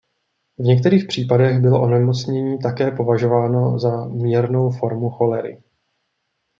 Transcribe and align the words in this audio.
V 0.57 0.63
některých 0.63 1.05
případech 1.07 1.59
bylo 1.59 1.81
onemocnění 1.81 2.59
také 2.59 2.91
považováno 2.91 3.79
za 3.79 4.05
mírnou 4.05 4.69
formu 4.69 5.09
cholery. 5.09 5.63